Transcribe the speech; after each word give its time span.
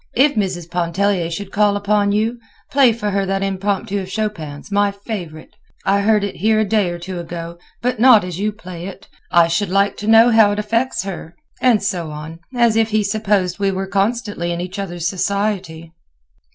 'If 0.15 0.33
Mrs. 0.33 0.67
Pontellier 0.71 1.29
should 1.29 1.51
call 1.51 1.75
upon 1.77 2.11
you, 2.11 2.39
play 2.71 2.91
for 2.91 3.11
her 3.11 3.23
that 3.27 3.43
Impromptu 3.43 3.99
of 3.99 4.09
Chopin's, 4.09 4.71
my 4.71 4.89
favorite. 4.89 5.55
I 5.85 6.01
heard 6.01 6.23
it 6.23 6.37
here 6.37 6.59
a 6.59 6.65
day 6.65 6.89
or 6.89 6.97
two 6.97 7.19
ago, 7.19 7.59
but 7.83 7.99
not 7.99 8.23
as 8.23 8.39
you 8.39 8.51
play 8.51 8.87
it. 8.87 9.07
I 9.29 9.47
should 9.47 9.69
like 9.69 9.97
to 9.97 10.07
know 10.07 10.31
how 10.31 10.53
it 10.53 10.57
affects 10.57 11.03
her,' 11.03 11.35
and 11.61 11.83
so 11.83 12.09
on, 12.09 12.39
as 12.55 12.75
if 12.75 12.89
he 12.89 13.03
supposed 13.03 13.59
we 13.59 13.69
were 13.69 13.85
constantly 13.85 14.51
in 14.51 14.59
each 14.59 14.79
other's 14.79 15.07
society." 15.07 15.91